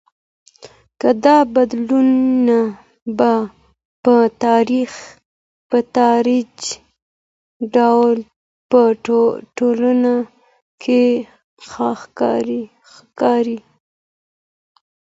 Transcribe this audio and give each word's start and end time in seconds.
دا 1.23 1.37
بدلونونه 1.55 2.57
په 5.69 5.79
تدريجي 5.95 6.71
ډول 7.75 8.17
په 8.71 8.81
ټولنه 9.57 10.13
کي 10.83 11.05
ښکاري. 11.69 13.57